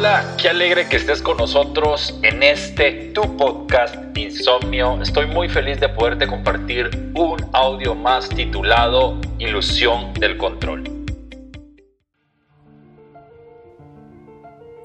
Hola, 0.00 0.34
qué 0.40 0.48
alegre 0.48 0.88
que 0.88 0.96
estés 0.96 1.20
con 1.20 1.36
nosotros 1.36 2.18
en 2.22 2.42
este 2.42 3.12
tu 3.12 3.36
podcast 3.36 4.16
Insomnio. 4.16 4.98
Estoy 5.02 5.26
muy 5.26 5.50
feliz 5.50 5.78
de 5.78 5.90
poderte 5.90 6.26
compartir 6.26 6.88
un 7.14 7.36
audio 7.52 7.94
más 7.94 8.30
titulado 8.30 9.18
Ilusión 9.38 10.14
del 10.14 10.38
Control. 10.38 10.84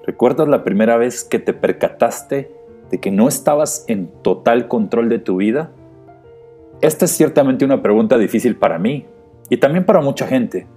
¿Recuerdas 0.06 0.50
la 0.50 0.66
primera 0.66 0.98
vez 0.98 1.24
que 1.24 1.40
te 1.40 1.54
percataste 1.54 2.52
de 2.92 3.00
que 3.00 3.10
no 3.10 3.30
estabas 3.30 3.86
en 3.88 4.10
total 4.22 4.68
control 4.68 5.08
de 5.08 5.20
tu 5.20 5.38
vida? 5.38 5.72
Esta 6.82 7.06
es 7.06 7.12
ciertamente 7.12 7.64
una 7.64 7.82
pregunta 7.82 8.18
difícil 8.18 8.58
para 8.58 8.80
mí 8.80 9.06
y 9.50 9.56
también 9.56 9.86
para 9.86 10.02
mucha 10.02 10.28
gente. 10.28 10.68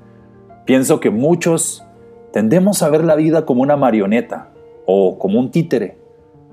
Pienso 0.65 1.01
que 1.01 1.11
muchos 1.11 1.83
Tendemos 2.33 2.83
a 2.83 2.91
ver 2.91 3.05
la 3.05 3.17
vida 3.17 3.47
como 3.47 3.63
una 3.63 3.77
marioneta 3.77 4.51
o 4.87 5.19
como 5.19 5.39
un 5.39 5.51
títere. 5.51 5.99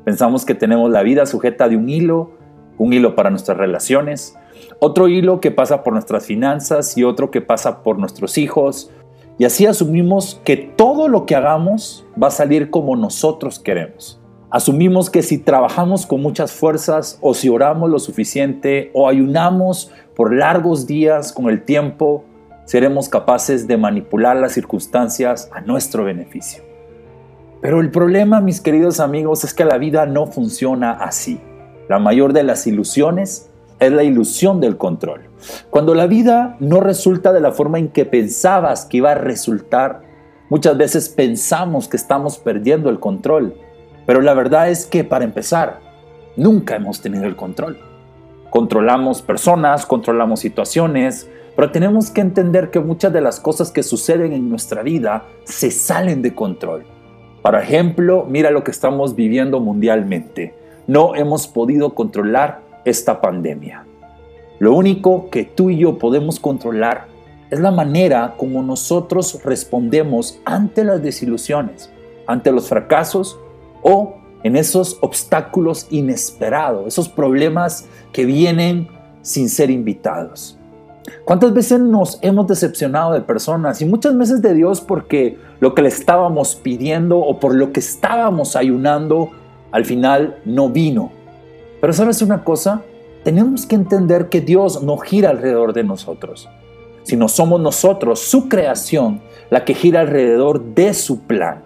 Pensamos 0.04 0.46
que 0.46 0.56
tenemos 0.56 0.90
la 0.90 1.04
vida 1.04 1.26
sujeta 1.26 1.68
de 1.68 1.76
un 1.76 1.90
hilo, 1.90 2.32
un 2.78 2.94
hilo 2.94 3.16
para 3.16 3.30
nuestras 3.30 3.58
relaciones, 3.58 4.38
otro 4.80 5.08
hilo 5.08 5.40
que 5.40 5.52
pasa 5.52 5.84
por 5.84 5.94
nuestras 5.94 6.26
finanzas 6.26 6.98
y 6.98 7.04
otro 7.04 7.32
que 7.32 7.42
pasa 7.42 7.84
por 7.84 7.98
nuestros 7.98 8.38
hijos. 8.38 8.92
Y 9.38 9.46
así 9.46 9.66
asumimos 9.66 10.40
que 10.46 10.56
todo 10.56 11.08
lo 11.08 11.26
que 11.26 11.36
hagamos 11.36 12.06
va 12.22 12.28
a 12.28 12.32
salir 12.32 12.70
como 12.70 12.96
nosotros 12.96 13.60
queremos. 13.60 14.22
Asumimos 14.50 15.10
que 15.10 15.22
si 15.22 15.38
trabajamos 15.38 16.06
con 16.06 16.22
muchas 16.22 16.54
fuerzas 16.54 17.18
o 17.22 17.34
si 17.34 17.50
oramos 17.50 17.90
lo 17.90 18.00
suficiente 18.00 18.92
o 18.94 19.10
ayunamos 19.10 19.92
por 20.16 20.34
largos 20.34 20.88
días 20.88 21.34
con 21.34 21.50
el 21.50 21.64
tiempo, 21.64 22.24
seremos 22.66 23.10
capaces 23.10 23.68
de 23.68 23.78
manipular 23.78 24.36
las 24.36 24.54
circunstancias 24.54 25.50
a 25.54 25.62
nuestro 25.62 26.04
beneficio. 26.04 26.64
Pero 27.62 27.80
el 27.80 27.90
problema, 27.90 28.42
mis 28.42 28.62
queridos 28.62 29.00
amigos, 29.00 29.44
es 29.44 29.54
que 29.54 29.66
la 29.66 29.78
vida 29.78 30.06
no 30.06 30.28
funciona 30.28 30.92
así. 30.92 31.40
La 31.88 32.00
mayor 32.00 32.34
de 32.34 32.44
las 32.44 32.68
ilusiones 32.68 33.50
es 33.80 33.92
la 33.92 34.04
ilusión 34.04 34.60
del 34.60 34.78
control. 34.78 35.30
Cuando 35.70 35.96
la 35.96 36.08
vida 36.08 36.58
no 36.60 36.80
resulta 36.80 37.34
de 37.34 37.42
la 37.42 37.52
forma 37.52 37.80
en 37.80 37.90
que 37.90 38.06
pensabas 38.06 38.86
que 38.86 38.98
iba 38.98 39.12
a 39.12 39.16
resultar, 39.16 40.02
muchas 40.50 40.78
veces 40.78 41.10
pensamos 41.10 41.88
que 41.88 41.98
estamos 41.98 42.38
perdiendo 42.38 42.90
el 42.90 43.00
control. 43.00 43.56
Pero 44.06 44.22
la 44.22 44.34
verdad 44.34 44.70
es 44.70 44.86
que, 44.86 45.04
para 45.04 45.26
empezar, 45.26 45.80
nunca 46.38 46.76
hemos 46.76 47.02
tenido 47.02 47.26
el 47.26 47.36
control. 47.36 47.80
Controlamos 48.50 49.22
personas, 49.22 49.86
controlamos 49.86 50.40
situaciones, 50.40 51.30
pero 51.56 51.72
tenemos 51.72 52.12
que 52.12 52.22
entender 52.22 52.70
que 52.70 52.80
muchas 52.80 53.14
de 53.14 53.22
las 53.22 53.40
cosas 53.40 53.72
que 53.72 53.84
suceden 53.84 54.34
en 54.34 54.50
nuestra 54.50 54.84
vida 54.84 55.26
se 55.46 55.72
salen 55.72 56.22
de 56.22 56.36
control. 56.36 56.86
Por 57.42 57.56
ejemplo, 57.56 58.26
mira 58.28 58.52
lo 58.52 58.64
que 58.64 58.72
estamos 58.72 59.16
viviendo 59.16 59.60
mundialmente. 59.60 60.54
No 60.88 61.16
hemos 61.16 61.48
podido 61.48 61.94
controlar 61.94 62.62
esta 62.84 63.22
pandemia. 63.22 63.86
Lo 64.60 64.74
único 64.74 65.30
que 65.30 65.44
tú 65.44 65.70
y 65.70 65.78
yo 65.78 65.98
podemos 65.98 66.40
controlar 66.40 67.08
es 67.52 67.60
la 67.60 67.72
manera 67.72 68.36
como 68.38 68.64
nosotros 68.64 69.42
respondemos 69.44 70.40
ante 70.46 70.84
las 70.84 71.02
desilusiones, 71.02 71.92
ante 72.26 72.52
los 72.52 72.68
fracasos 72.68 73.40
o 73.82 74.16
en 74.44 74.56
esos 74.56 74.98
obstáculos 75.02 75.88
inesperados, 75.90 76.88
esos 76.88 77.10
problemas 77.10 77.88
que 78.12 78.26
vienen 78.26 78.88
sin 79.22 79.50
ser 79.50 79.72
invitados. 79.72 80.58
¿Cuántas 81.24 81.54
veces 81.54 81.80
nos 81.80 82.20
hemos 82.22 82.48
decepcionado 82.48 83.14
de 83.14 83.22
personas 83.22 83.82
y 83.82 83.86
muchas 83.86 84.18
veces 84.18 84.42
de 84.42 84.54
Dios 84.54 84.82
porque 84.82 85.38
lo 85.60 85.76
que 85.76 85.82
le 85.82 85.90
estábamos 85.90 86.56
pidiendo 86.56 87.20
o 87.20 87.40
por 87.40 87.54
lo 87.56 87.72
que 87.72 87.80
estábamos 87.80 88.56
ayunando 88.56 89.32
al 89.72 89.86
final 89.86 90.38
no 90.46 90.70
vino? 90.70 91.12
Pero 91.82 91.94
sabes 91.94 92.22
una 92.22 92.44
cosa, 92.44 92.82
tenemos 93.24 93.66
que 93.66 93.76
entender 93.76 94.30
que 94.30 94.42
Dios 94.42 94.82
no 94.84 94.98
gira 94.98 95.30
alrededor 95.30 95.74
de 95.74 95.84
nosotros, 95.84 96.50
sino 97.04 97.28
somos 97.28 97.62
nosotros, 97.62 98.20
su 98.20 98.50
creación, 98.50 99.22
la 99.50 99.66
que 99.66 99.76
gira 99.76 100.02
alrededor 100.02 100.64
de 100.74 100.94
su 100.94 101.22
plan. 101.22 101.64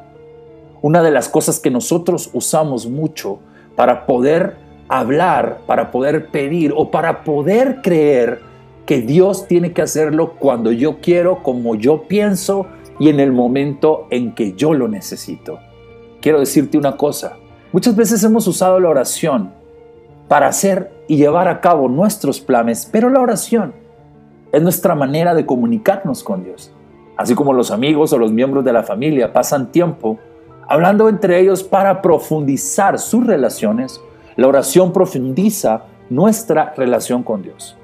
Una 0.82 1.02
de 1.02 1.12
las 1.12 1.30
cosas 1.30 1.60
que 1.60 1.70
nosotros 1.70 2.30
usamos 2.34 2.88
mucho 2.88 3.40
para 3.76 4.06
poder 4.06 4.58
hablar, 4.90 5.60
para 5.66 5.92
poder 5.92 6.30
pedir 6.30 6.74
o 6.76 6.92
para 6.92 7.24
poder 7.24 7.82
creer 7.82 8.49
que 8.90 9.02
Dios 9.02 9.46
tiene 9.46 9.72
que 9.72 9.84
hacerlo 9.84 10.34
cuando 10.40 10.72
yo 10.72 10.98
quiero, 11.00 11.44
como 11.44 11.76
yo 11.76 12.08
pienso 12.08 12.66
y 12.98 13.10
en 13.10 13.20
el 13.20 13.32
momento 13.32 14.08
en 14.10 14.34
que 14.34 14.54
yo 14.54 14.74
lo 14.74 14.88
necesito. 14.88 15.60
Quiero 16.22 16.40
decirte 16.40 16.76
una 16.76 16.98
cosa, 16.98 17.38
muchas 17.72 17.96
veces 17.96 18.24
hemos 18.24 18.48
usado 18.48 18.80
la 18.80 18.90
oración 18.90 19.52
para 20.28 20.48
hacer 20.48 20.92
y 21.08 21.18
llevar 21.18 21.48
a 21.48 21.62
cabo 21.62 21.88
nuestros 21.88 22.42
planes, 22.42 22.90
pero 22.92 23.12
la 23.12 23.20
oración 23.20 23.76
es 24.52 24.64
nuestra 24.64 24.96
manera 24.96 25.36
de 25.36 25.46
comunicarnos 25.46 26.24
con 26.24 26.44
Dios. 26.44 26.74
Así 27.16 27.36
como 27.36 27.54
los 27.54 27.70
amigos 27.70 28.12
o 28.12 28.18
los 28.18 28.32
miembros 28.32 28.66
de 28.66 28.74
la 28.74 28.82
familia 28.82 29.34
pasan 29.34 29.72
tiempo 29.72 30.18
hablando 30.68 31.10
entre 31.10 31.40
ellos 31.40 31.62
para 31.62 32.02
profundizar 32.02 32.98
sus 32.98 33.28
relaciones, 33.28 34.02
la 34.36 34.48
oración 34.48 34.92
profundiza 34.94 35.84
nuestra 36.10 36.74
relación 36.76 37.22
con 37.22 37.44
Dios. 37.44 37.76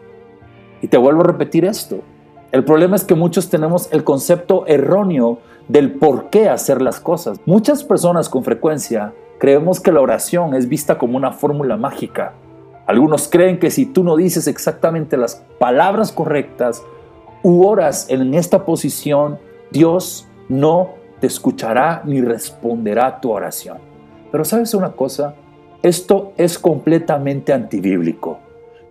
Y 0.85 0.87
te 0.87 0.99
vuelvo 0.99 1.21
a 1.21 1.25
repetir 1.25 1.65
esto. 1.65 2.01
El 2.51 2.63
problema 2.63 2.95
es 2.95 3.03
que 3.03 3.15
muchos 3.15 3.49
tenemos 3.49 3.89
el 3.91 4.03
concepto 4.03 4.67
erróneo 4.67 5.39
del 5.67 5.93
por 5.93 6.29
qué 6.29 6.47
hacer 6.47 6.79
las 6.79 6.99
cosas. 6.99 7.39
Muchas 7.47 7.83
personas 7.83 8.29
con 8.29 8.43
frecuencia 8.43 9.11
creemos 9.39 9.79
que 9.79 9.91
la 9.91 10.01
oración 10.01 10.53
es 10.53 10.69
vista 10.69 10.99
como 10.99 11.17
una 11.17 11.31
fórmula 11.31 11.75
mágica. 11.75 12.33
Algunos 12.85 13.27
creen 13.29 13.57
que 13.57 13.71
si 13.71 13.87
tú 13.87 14.03
no 14.03 14.15
dices 14.15 14.47
exactamente 14.47 15.17
las 15.17 15.41
palabras 15.57 16.11
correctas 16.11 16.83
u 17.41 17.65
oras 17.65 18.05
en 18.11 18.35
esta 18.35 18.63
posición, 18.63 19.39
Dios 19.71 20.27
no 20.49 20.89
te 21.19 21.25
escuchará 21.25 22.03
ni 22.05 22.21
responderá 22.21 23.21
tu 23.21 23.31
oración. 23.31 23.79
Pero 24.31 24.45
sabes 24.45 24.75
una 24.75 24.91
cosa, 24.91 25.33
esto 25.81 26.33
es 26.37 26.59
completamente 26.59 27.53
antibíblico. 27.53 28.44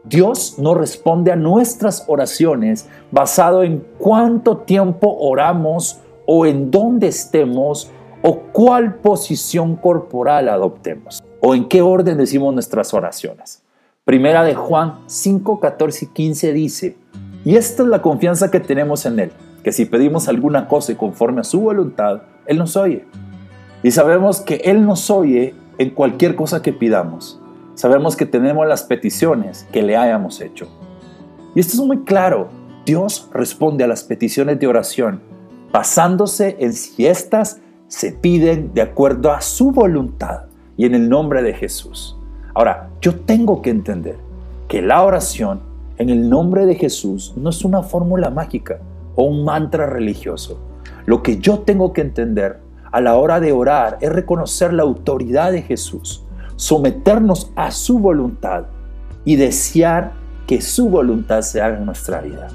Dios 0.05 0.57
no 0.59 0.75
responde 0.75 1.33
a 1.33 1.37
nuestras 1.37 2.05
oraciones 2.09 2.89
basado 3.11 3.63
en 3.63 3.83
cuánto 3.99 4.59
tiempo 4.59 5.17
oramos 5.19 6.01
o 6.27 6.45
en 6.45 6.71
dónde 6.71 7.09
estemos 7.09 7.91
o 8.21 8.41
cuál 8.53 8.97
posición 8.97 9.77
corporal 9.77 10.51
adoptemos 10.51 11.23
o 11.41 11.55
en 11.55 11.69
qué 11.69 11.81
orden 11.81 12.19
decimos 12.19 12.53
nuestras 12.53 12.93
oraciones. 12.93 13.63
Primera 14.05 14.45
de 14.45 14.55
Juan 14.55 15.01
5, 15.07 15.59
14 15.59 16.05
y 16.05 16.09
15 16.09 16.53
dice, 16.53 16.97
y 17.43 17.57
esta 17.57 17.83
es 17.83 17.89
la 17.89 18.03
confianza 18.03 18.51
que 18.51 18.61
tenemos 18.61 19.07
en 19.07 19.19
Él, 19.19 19.33
que 19.63 19.73
si 19.73 19.87
pedimos 19.87 20.29
alguna 20.29 20.69
cosa 20.69 20.93
y 20.93 20.97
conforme 20.97 21.41
a 21.41 21.45
su 21.45 21.61
voluntad, 21.61 22.23
Él 22.47 22.59
nos 22.59 22.77
oye. 22.77 23.07
Y 23.83 23.91
sabemos 23.91 24.43
que 24.43 24.57
Él 24.57 24.85
nos 24.85 25.11
oye 25.11 25.55
en 25.79 25.91
cualquier 25.91 26.37
cosa 26.37 26.61
que 26.61 26.75
pidamos 26.75 27.41
sabemos 27.75 28.17
que 28.17 28.27
tenemos 28.27 28.67
las 28.67 28.83
peticiones 28.83 29.67
que 29.73 29.83
le 29.83 29.97
hayamos 29.97 30.41
hecho. 30.41 30.69
Y 31.55 31.61
esto 31.61 31.75
es 31.75 31.87
muy 31.87 32.05
claro. 32.05 32.49
Dios 32.85 33.29
responde 33.33 33.85
a 33.85 33.87
las 33.87 34.05
peticiones 34.05 34.59
de 34.59 34.67
oración 34.67 35.21
basándose 35.73 36.57
en 36.61 36.73
si 36.73 37.07
éstas 37.07 37.61
se 37.89 38.13
piden 38.13 38.73
de 38.75 38.83
acuerdo 38.83 39.33
a 39.33 39.41
su 39.41 39.73
voluntad 39.73 40.45
y 40.77 40.87
en 40.87 40.95
el 40.95 41.09
nombre 41.09 41.43
de 41.43 41.53
Jesús. 41.53 42.17
Ahora, 42.55 42.91
yo 43.01 43.17
tengo 43.17 43.61
que 43.61 43.71
entender 43.71 44.17
que 44.69 44.83
la 44.83 45.03
oración 45.03 45.61
en 45.99 46.11
el 46.11 46.29
nombre 46.29 46.67
de 46.67 46.77
Jesús 46.77 47.35
no 47.37 47.51
es 47.51 47.65
una 47.65 47.83
fórmula 47.83 48.31
mágica 48.31 48.79
o 49.17 49.25
un 49.25 49.45
mantra 49.45 49.87
religioso. 49.87 50.61
Lo 51.07 51.23
que 51.23 51.39
yo 51.39 51.61
tengo 51.61 51.93
que 51.93 52.01
entender 52.03 52.61
a 52.93 53.01
la 53.01 53.17
hora 53.17 53.41
de 53.41 53.53
orar 53.53 53.99
es 54.01 54.13
reconocer 54.13 54.73
la 54.73 54.85
autoridad 54.85 55.53
de 55.53 55.63
Jesús 55.63 56.24
someternos 56.57 57.51
a 57.57 57.71
su 57.71 57.99
voluntad 57.99 58.65
y 59.25 59.37
desear 59.37 60.13
que 60.47 60.61
su 60.61 60.89
voluntad 60.89 61.43
se 61.43 61.63
haga 61.63 61.79
en 61.79 61.87
nuestra 61.87 62.21
vida. 62.21 62.49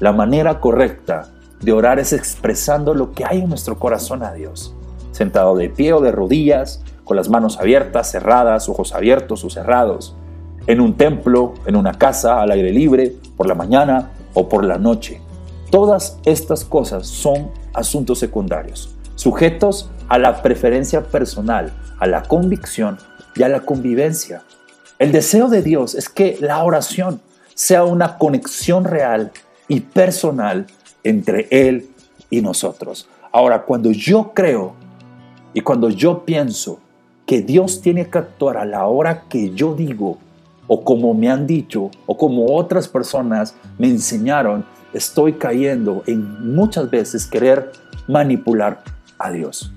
La 0.00 0.12
manera 0.12 0.60
correcta 0.60 1.28
de 1.60 1.72
orar 1.72 1.98
es 1.98 2.12
expresando 2.12 2.94
lo 2.94 3.12
que 3.12 3.24
hay 3.24 3.40
en 3.40 3.48
nuestro 3.48 3.78
corazón 3.78 4.22
a 4.22 4.32
Dios, 4.32 4.74
sentado 5.12 5.56
de 5.56 5.70
pie 5.70 5.92
o 5.92 6.00
de 6.00 6.12
rodillas, 6.12 6.82
con 7.04 7.16
las 7.16 7.28
manos 7.28 7.58
abiertas, 7.58 8.10
cerradas, 8.10 8.68
ojos 8.68 8.94
abiertos 8.94 9.44
o 9.44 9.50
cerrados, 9.50 10.16
en 10.66 10.80
un 10.80 10.96
templo, 10.96 11.54
en 11.66 11.76
una 11.76 11.94
casa, 11.94 12.40
al 12.40 12.50
aire 12.50 12.72
libre, 12.72 13.14
por 13.36 13.46
la 13.46 13.54
mañana 13.54 14.10
o 14.32 14.48
por 14.48 14.64
la 14.64 14.78
noche. 14.78 15.20
Todas 15.70 16.18
estas 16.24 16.64
cosas 16.64 17.06
son 17.06 17.50
asuntos 17.74 18.18
secundarios, 18.18 18.94
sujetos 19.16 19.90
a 20.08 20.18
la 20.18 20.42
preferencia 20.42 21.02
personal 21.02 21.72
a 21.98 22.06
la 22.06 22.22
convicción 22.22 22.98
y 23.34 23.42
a 23.42 23.48
la 23.48 23.60
convivencia. 23.60 24.42
El 24.98 25.12
deseo 25.12 25.48
de 25.48 25.62
Dios 25.62 25.94
es 25.94 26.08
que 26.08 26.36
la 26.40 26.62
oración 26.62 27.20
sea 27.54 27.84
una 27.84 28.18
conexión 28.18 28.84
real 28.84 29.32
y 29.68 29.80
personal 29.80 30.66
entre 31.02 31.48
Él 31.50 31.88
y 32.30 32.42
nosotros. 32.42 33.08
Ahora, 33.32 33.62
cuando 33.62 33.90
yo 33.90 34.32
creo 34.34 34.74
Y 35.56 35.60
cuando 35.60 35.88
yo 35.88 36.24
pienso 36.24 36.80
que 37.26 37.40
Dios 37.40 37.80
tiene 37.80 38.10
que 38.10 38.18
actuar 38.18 38.56
a 38.56 38.64
la 38.64 38.86
hora 38.86 39.22
que 39.28 39.54
yo 39.54 39.74
digo, 39.74 40.18
o 40.66 40.82
como 40.82 41.14
me 41.14 41.30
han 41.30 41.46
dicho, 41.46 41.90
o 42.06 42.16
como 42.16 42.56
otras 42.56 42.88
personas 42.88 43.54
me 43.78 43.88
enseñaron, 43.88 44.64
estoy 44.92 45.34
cayendo 45.34 46.02
en 46.06 46.54
muchas 46.54 46.90
veces 46.90 47.26
querer 47.26 47.70
manipular 48.08 48.82
a 49.16 49.30
Dios. 49.30 49.72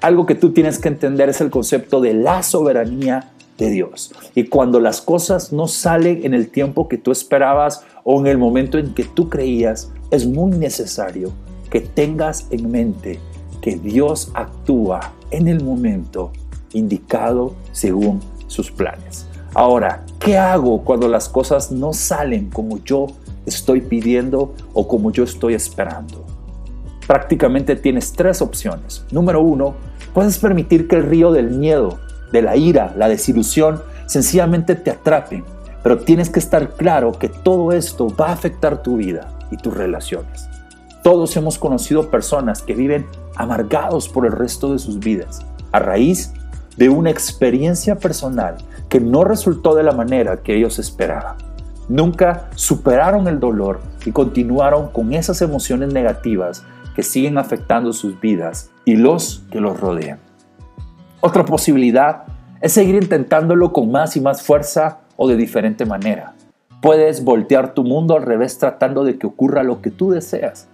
Algo 0.00 0.24
que 0.24 0.34
tú 0.34 0.52
tienes 0.52 0.78
que 0.78 0.88
entender 0.88 1.28
es 1.28 1.40
el 1.42 1.50
concepto 1.50 2.00
de 2.00 2.14
la 2.14 2.42
soberanía 2.42 3.32
de 3.58 3.68
Dios. 3.68 4.12
Y 4.34 4.44
cuando 4.44 4.80
las 4.80 5.02
cosas 5.02 5.52
no 5.52 5.68
salen 5.68 6.24
en 6.24 6.32
el 6.32 6.48
tiempo 6.48 6.88
que 6.88 6.96
tú 6.96 7.12
esperabas 7.12 7.84
o 8.04 8.18
en 8.18 8.26
el 8.26 8.38
momento 8.38 8.78
en 8.78 8.94
que 8.94 9.04
tú 9.04 9.28
creías, 9.28 9.92
es 10.10 10.26
muy 10.26 10.52
necesario 10.52 11.32
que 11.70 11.80
tengas 11.80 12.46
en 12.50 12.70
mente 12.70 13.20
que 13.60 13.76
Dios 13.76 14.30
actúa 14.32 15.12
en 15.30 15.48
el 15.48 15.62
momento 15.62 16.32
indicado 16.72 17.54
según 17.72 18.20
sus 18.46 18.70
planes. 18.70 19.26
Ahora, 19.52 20.04
¿qué 20.18 20.38
hago 20.38 20.82
cuando 20.82 21.08
las 21.08 21.28
cosas 21.28 21.70
no 21.70 21.92
salen 21.92 22.48
como 22.48 22.82
yo 22.84 23.08
estoy 23.44 23.82
pidiendo 23.82 24.54
o 24.72 24.88
como 24.88 25.12
yo 25.12 25.24
estoy 25.24 25.54
esperando? 25.54 26.24
Prácticamente 27.06 27.76
tienes 27.76 28.12
tres 28.12 28.40
opciones. 28.40 29.04
Número 29.10 29.42
uno, 29.42 29.74
puedes 30.12 30.38
permitir 30.38 30.88
que 30.88 30.96
el 30.96 31.04
río 31.04 31.32
del 31.32 31.50
miedo, 31.50 31.98
de 32.32 32.42
la 32.42 32.56
ira, 32.56 32.94
la 32.96 33.08
desilusión, 33.08 33.82
sencillamente 34.06 34.74
te 34.74 34.90
atrapen, 34.90 35.44
pero 35.82 35.98
tienes 35.98 36.30
que 36.30 36.38
estar 36.38 36.70
claro 36.70 37.12
que 37.12 37.28
todo 37.28 37.72
esto 37.72 38.08
va 38.14 38.28
a 38.28 38.32
afectar 38.32 38.82
tu 38.82 38.96
vida 38.96 39.28
y 39.50 39.56
tus 39.56 39.74
relaciones. 39.74 40.48
Todos 41.02 41.36
hemos 41.36 41.58
conocido 41.58 42.10
personas 42.10 42.62
que 42.62 42.74
viven 42.74 43.06
amargados 43.36 44.08
por 44.08 44.26
el 44.26 44.32
resto 44.32 44.72
de 44.72 44.78
sus 44.78 44.98
vidas, 44.98 45.40
a 45.72 45.78
raíz 45.78 46.32
de 46.76 46.88
una 46.88 47.10
experiencia 47.10 47.96
personal 47.96 48.56
que 48.88 49.00
no 49.00 49.24
resultó 49.24 49.74
de 49.74 49.82
la 49.82 49.92
manera 49.92 50.38
que 50.38 50.56
ellos 50.56 50.78
esperaban. 50.78 51.36
Nunca 51.88 52.50
superaron 52.54 53.26
el 53.28 53.40
dolor 53.40 53.80
y 54.04 54.12
continuaron 54.12 54.88
con 54.88 55.12
esas 55.12 55.42
emociones 55.42 55.92
negativas 55.92 56.62
que 56.94 57.02
siguen 57.02 57.38
afectando 57.38 57.92
sus 57.92 58.20
vidas 58.20 58.70
y 58.84 58.96
los 58.96 59.44
que 59.50 59.60
los 59.60 59.78
rodean. 59.78 60.18
Otra 61.20 61.44
posibilidad 61.44 62.24
es 62.60 62.72
seguir 62.72 62.94
intentándolo 62.94 63.72
con 63.72 63.90
más 63.90 64.16
y 64.16 64.20
más 64.20 64.42
fuerza 64.42 65.00
o 65.16 65.28
de 65.28 65.36
diferente 65.36 65.84
manera. 65.84 66.34
Puedes 66.80 67.24
voltear 67.24 67.74
tu 67.74 67.84
mundo 67.84 68.16
al 68.16 68.22
revés 68.22 68.58
tratando 68.58 69.04
de 69.04 69.18
que 69.18 69.26
ocurra 69.26 69.62
lo 69.62 69.82
que 69.82 69.90
tú 69.90 70.10
deseas. 70.10 70.68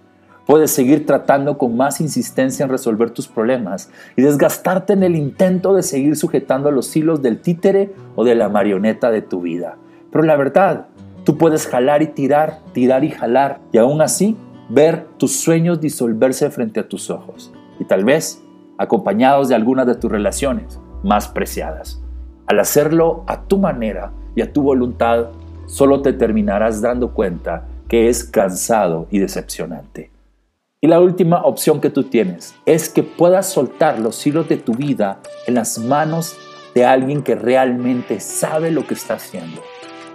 Puedes 0.45 0.71
seguir 0.71 1.05
tratando 1.05 1.57
con 1.57 1.75
más 1.75 1.99
insistencia 1.99 2.63
en 2.63 2.69
resolver 2.69 3.09
tus 3.09 3.27
problemas 3.27 3.89
y 4.15 4.21
desgastarte 4.21 4.93
en 4.93 5.03
el 5.03 5.17
intento 5.17 5.75
de 5.75 5.83
seguir 5.83 6.15
sujetando 6.15 6.71
los 6.71 6.95
hilos 6.95 7.21
del 7.21 7.41
títere 7.41 7.93
o 8.15 8.23
de 8.23 8.35
la 8.35 8.47
marioneta 8.47 9.11
de 9.11 9.21
tu 9.21 9.41
vida. 9.41 9.75
Pero 10.09 10.23
la 10.23 10.37
verdad, 10.37 10.85
tú 11.25 11.37
puedes 11.37 11.67
jalar 11.67 12.01
y 12.01 12.07
tirar, 12.07 12.59
tirar 12.71 13.03
y 13.03 13.09
jalar 13.09 13.59
y 13.73 13.77
aún 13.77 14.01
así 14.01 14.37
ver 14.69 15.07
tus 15.17 15.39
sueños 15.39 15.79
disolverse 15.79 16.49
frente 16.49 16.79
a 16.79 16.87
tus 16.87 17.09
ojos 17.09 17.51
y 17.79 17.85
tal 17.85 18.05
vez 18.05 18.41
acompañados 18.77 19.49
de 19.49 19.55
algunas 19.55 19.87
de 19.87 19.95
tus 19.95 20.11
relaciones 20.11 20.79
más 21.03 21.27
preciadas. 21.27 22.01
Al 22.47 22.59
hacerlo 22.59 23.23
a 23.27 23.43
tu 23.43 23.57
manera 23.57 24.11
y 24.35 24.41
a 24.41 24.51
tu 24.51 24.61
voluntad, 24.61 25.27
solo 25.65 26.01
te 26.01 26.13
terminarás 26.13 26.81
dando 26.81 27.13
cuenta 27.13 27.65
que 27.87 28.09
es 28.09 28.23
cansado 28.23 29.07
y 29.11 29.19
decepcionante. 29.19 30.11
Y 30.79 30.87
la 30.87 30.99
última 30.99 31.43
opción 31.43 31.81
que 31.81 31.89
tú 31.89 32.03
tienes 32.03 32.53
es 32.65 32.89
que 32.89 33.03
puedas 33.03 33.47
soltar 33.47 33.99
los 33.99 34.25
hilos 34.27 34.47
de 34.47 34.57
tu 34.57 34.73
vida 34.73 35.19
en 35.47 35.55
las 35.55 35.79
manos 35.79 36.37
de 36.75 36.85
alguien 36.85 37.23
que 37.23 37.35
realmente 37.35 38.19
sabe 38.19 38.69
lo 38.69 38.85
que 38.85 38.93
está 38.93 39.15
haciendo 39.15 39.61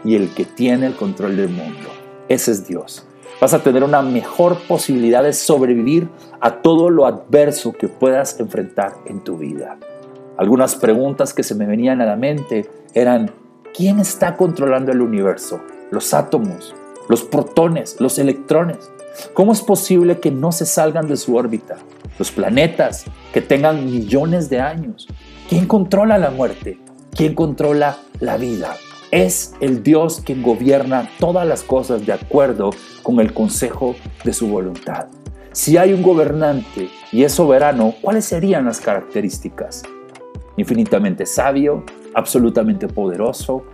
y 0.04 0.14
el 0.14 0.32
que 0.34 0.44
tiene 0.44 0.86
el 0.86 0.94
control 0.94 1.36
del 1.36 1.48
mundo. 1.48 1.88
Ese 2.28 2.52
es 2.52 2.66
Dios. 2.68 3.06
Vas 3.40 3.54
a 3.54 3.62
tener 3.62 3.82
una 3.82 4.02
mejor 4.02 4.58
posibilidad 4.68 5.22
de 5.22 5.32
sobrevivir 5.32 6.08
a 6.40 6.62
todo 6.62 6.90
lo 6.90 7.06
adverso 7.06 7.72
que 7.72 7.88
puedas 7.88 8.38
enfrentar 8.38 8.94
en 9.06 9.20
tu 9.20 9.38
vida. 9.38 9.78
Algunas 10.36 10.76
preguntas 10.76 11.34
que 11.34 11.42
se 11.42 11.54
me 11.54 11.66
venían 11.66 12.00
a 12.00 12.06
la 12.06 12.16
mente 12.16 12.70
eran, 12.94 13.30
¿quién 13.74 13.98
está 13.98 14.36
controlando 14.36 14.92
el 14.92 15.00
universo? 15.00 15.60
¿Los 15.90 16.14
átomos? 16.14 16.74
¿Los 17.08 17.22
protones? 17.22 18.00
¿Los 18.00 18.18
electrones? 18.18 18.90
¿Cómo 19.34 19.52
es 19.52 19.60
posible 19.60 20.20
que 20.20 20.30
no 20.30 20.52
se 20.52 20.64
salgan 20.64 21.06
de 21.06 21.16
su 21.16 21.36
órbita? 21.36 21.76
Los 22.18 22.30
planetas 22.30 23.04
que 23.32 23.40
tengan 23.40 23.84
millones 23.84 24.48
de 24.48 24.60
años. 24.60 25.08
¿Quién 25.48 25.66
controla 25.66 26.16
la 26.16 26.30
muerte? 26.30 26.78
¿Quién 27.14 27.34
controla 27.34 27.98
la 28.20 28.36
vida? 28.36 28.76
Es 29.12 29.52
el 29.60 29.82
Dios 29.82 30.22
quien 30.24 30.42
gobierna 30.42 31.10
todas 31.20 31.46
las 31.46 31.62
cosas 31.62 32.06
de 32.06 32.14
acuerdo 32.14 32.70
con 33.02 33.20
el 33.20 33.34
consejo 33.34 33.94
de 34.24 34.32
su 34.32 34.48
voluntad. 34.48 35.08
Si 35.52 35.76
hay 35.76 35.92
un 35.92 36.02
gobernante 36.02 36.88
y 37.12 37.24
es 37.24 37.34
soberano, 37.34 37.92
¿cuáles 38.00 38.24
serían 38.24 38.64
las 38.64 38.80
características? 38.80 39.82
Infinitamente 40.56 41.26
sabio, 41.26 41.84
absolutamente 42.14 42.88
poderoso, 42.88 43.66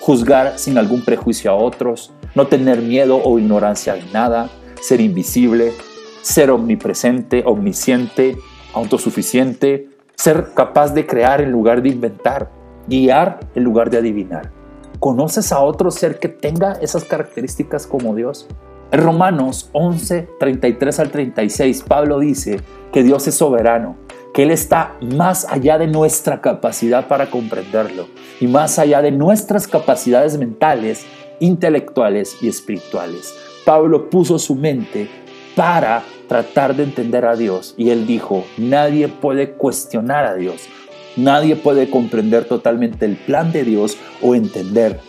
juzgar 0.00 0.58
sin 0.58 0.76
algún 0.76 1.04
prejuicio 1.04 1.52
a 1.52 1.54
otros, 1.54 2.12
no 2.34 2.48
tener 2.48 2.82
miedo 2.82 3.22
o 3.22 3.38
ignorancia 3.38 3.94
de 3.94 4.02
nada, 4.12 4.50
ser 4.80 5.00
invisible, 5.00 5.72
ser 6.20 6.50
omnipresente, 6.50 7.44
omnisciente, 7.46 8.36
autosuficiente, 8.74 9.88
ser 10.16 10.48
capaz 10.56 10.94
de 10.94 11.06
crear 11.06 11.40
en 11.40 11.52
lugar 11.52 11.80
de 11.80 11.90
inventar, 11.90 12.50
guiar 12.88 13.38
en 13.54 13.62
lugar 13.62 13.88
de 13.88 13.98
adivinar. 13.98 14.59
¿Conoces 15.00 15.50
a 15.50 15.60
otro 15.60 15.90
ser 15.90 16.18
que 16.18 16.28
tenga 16.28 16.74
esas 16.74 17.04
características 17.04 17.86
como 17.86 18.14
Dios? 18.14 18.46
En 18.92 19.00
Romanos 19.00 19.70
11, 19.72 20.28
33 20.38 21.00
al 21.00 21.10
36, 21.10 21.84
Pablo 21.88 22.18
dice 22.18 22.60
que 22.92 23.02
Dios 23.02 23.26
es 23.26 23.34
soberano, 23.34 23.96
que 24.34 24.42
Él 24.42 24.50
está 24.50 24.98
más 25.00 25.46
allá 25.48 25.78
de 25.78 25.86
nuestra 25.86 26.42
capacidad 26.42 27.08
para 27.08 27.30
comprenderlo 27.30 28.08
y 28.40 28.46
más 28.46 28.78
allá 28.78 29.00
de 29.00 29.10
nuestras 29.10 29.66
capacidades 29.66 30.36
mentales, 30.36 31.06
intelectuales 31.40 32.36
y 32.42 32.48
espirituales. 32.48 33.34
Pablo 33.64 34.10
puso 34.10 34.38
su 34.38 34.54
mente 34.54 35.08
para 35.56 36.02
tratar 36.28 36.76
de 36.76 36.82
entender 36.82 37.24
a 37.24 37.36
Dios 37.36 37.74
y 37.78 37.88
él 37.88 38.06
dijo, 38.06 38.44
nadie 38.58 39.08
puede 39.08 39.52
cuestionar 39.52 40.26
a 40.26 40.34
Dios, 40.34 40.68
nadie 41.16 41.56
puede 41.56 41.90
comprender 41.90 42.44
totalmente 42.44 43.06
el 43.06 43.16
plan 43.16 43.52
de 43.52 43.64
Dios 43.64 43.96
o 44.22 44.34
entender, 44.34 45.00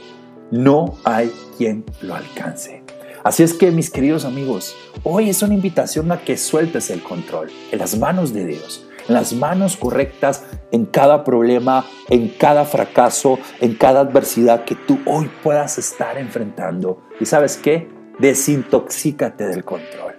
no 0.51 0.95
hay 1.03 1.31
quien 1.57 1.85
lo 2.01 2.15
alcance. 2.15 2.83
Así 3.23 3.43
es 3.43 3.53
que 3.53 3.71
mis 3.71 3.89
queridos 3.89 4.25
amigos, 4.25 4.75
hoy 5.03 5.29
es 5.29 5.41
una 5.43 5.53
invitación 5.53 6.11
a 6.11 6.21
que 6.21 6.37
sueltes 6.37 6.89
el 6.89 7.03
control 7.03 7.49
en 7.71 7.79
las 7.79 7.97
manos 7.97 8.33
de 8.33 8.45
Dios, 8.45 8.85
en 9.07 9.13
las 9.13 9.33
manos 9.33 9.77
correctas 9.77 10.43
en 10.71 10.85
cada 10.85 11.23
problema, 11.23 11.85
en 12.09 12.29
cada 12.29 12.65
fracaso, 12.65 13.37
en 13.59 13.75
cada 13.75 13.99
adversidad 13.99 14.65
que 14.65 14.75
tú 14.75 14.99
hoy 15.05 15.29
puedas 15.43 15.77
estar 15.77 16.17
enfrentando. 16.17 17.01
¿Y 17.19 17.25
sabes 17.25 17.57
qué? 17.57 17.87
desintoxícate 18.21 19.47
del 19.47 19.65
control. 19.65 20.13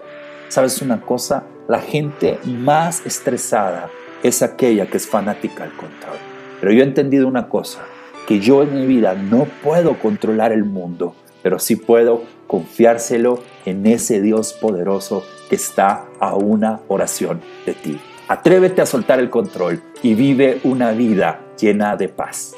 ¿Sabes 0.49 0.83
una 0.83 1.01
cosa? 1.01 1.45
La 1.69 1.81
gente 1.81 2.39
más 2.45 3.07
estresada 3.07 3.89
es 4.23 4.43
aquella 4.43 4.87
que 4.87 4.97
es 4.97 5.07
fanática 5.07 5.65
al 5.65 5.73
control. 5.73 6.17
Pero 6.61 6.73
yo 6.73 6.83
he 6.83 6.87
entendido 6.87 7.27
una 7.27 7.49
cosa, 7.49 7.81
que 8.27 8.41
yo 8.41 8.63
en 8.63 8.75
mi 8.75 8.87
vida 8.87 9.15
no 9.15 9.47
puedo 9.63 9.99
controlar 9.99 10.53
el 10.53 10.65
mundo, 10.65 11.15
pero 11.43 11.59
sí 11.59 11.77
puedo 11.77 12.23
confiárselo 12.47 13.43
en 13.65 13.87
ese 13.87 14.21
Dios 14.21 14.53
poderoso 14.53 15.25
que 15.49 15.57
está 15.57 16.05
a 16.21 16.35
una 16.35 16.81
oración 16.89 17.41
de 17.67 17.75
ti. 17.75 18.01
Atrévete 18.29 18.81
a 18.81 18.87
soltar 18.87 19.19
el 19.19 19.31
control 19.31 19.83
y 20.03 20.15
vive 20.15 20.61
una 20.63 20.93
vida 20.93 21.41
llena 21.59 21.97
de 21.97 22.09
paz. 22.09 22.55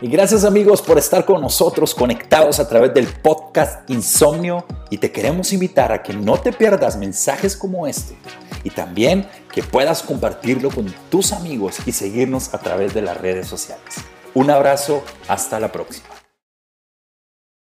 Y 0.00 0.08
gracias 0.08 0.44
amigos 0.44 0.82
por 0.82 0.98
estar 0.98 1.24
con 1.24 1.40
nosotros 1.40 1.94
conectados 1.94 2.58
a 2.58 2.68
través 2.68 2.92
del 2.92 3.06
podcast 3.06 3.88
Insomnio 3.88 4.66
y 4.90 4.98
te 4.98 5.12
queremos 5.12 5.52
invitar 5.52 5.92
a 5.92 6.02
que 6.02 6.12
no 6.12 6.38
te 6.38 6.52
pierdas 6.52 6.96
mensajes 6.96 7.56
como 7.56 7.86
este 7.86 8.16
y 8.64 8.70
también 8.70 9.28
que 9.52 9.62
puedas 9.62 10.02
compartirlo 10.02 10.70
con 10.70 10.92
tus 11.10 11.32
amigos 11.32 11.76
y 11.86 11.92
seguirnos 11.92 12.52
a 12.54 12.58
través 12.58 12.92
de 12.92 13.02
las 13.02 13.18
redes 13.18 13.46
sociales. 13.46 13.94
Un 14.34 14.50
abrazo, 14.50 15.04
hasta 15.28 15.60
la 15.60 15.70
próxima. 15.70 16.23